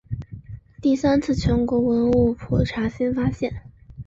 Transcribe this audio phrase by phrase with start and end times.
[0.81, 3.61] 第三次全国文物普查新发现。